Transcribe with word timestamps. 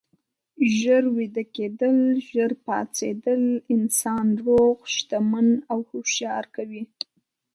ژر 0.77 1.03
ویده 1.15 1.43
کیدل، 1.55 1.97
ژر 2.29 2.51
پاڅیدل 2.65 3.43
انسان 3.75 4.27
روغ، 4.45 4.77
شتمن 4.95 5.47
او 5.71 5.79
هوښیار 5.89 6.45
کوي. 6.55 6.83